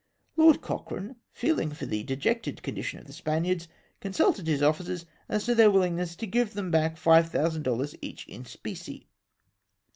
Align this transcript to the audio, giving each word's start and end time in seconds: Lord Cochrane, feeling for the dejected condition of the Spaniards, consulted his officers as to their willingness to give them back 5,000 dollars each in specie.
Lord 0.35 0.61
Cochrane, 0.61 1.17
feeling 1.31 1.69
for 1.73 1.85
the 1.85 2.01
dejected 2.01 2.63
condition 2.63 2.97
of 2.97 3.05
the 3.05 3.13
Spaniards, 3.13 3.67
consulted 3.99 4.47
his 4.47 4.63
officers 4.63 5.05
as 5.29 5.45
to 5.45 5.53
their 5.53 5.69
willingness 5.69 6.15
to 6.15 6.25
give 6.25 6.55
them 6.55 6.71
back 6.71 6.97
5,000 6.97 7.61
dollars 7.61 7.93
each 8.01 8.25
in 8.27 8.43
specie. 8.43 9.05